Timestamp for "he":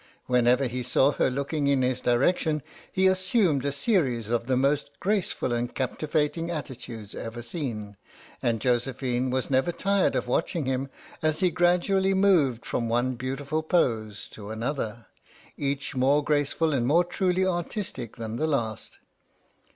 0.65-0.81, 2.91-3.05, 11.41-11.51